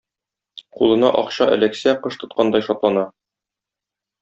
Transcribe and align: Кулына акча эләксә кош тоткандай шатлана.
Кулына 0.77 1.11
акча 1.23 1.47
эләксә 1.57 1.95
кош 2.07 2.19
тоткандай 2.23 2.67
шатлана. 2.71 3.07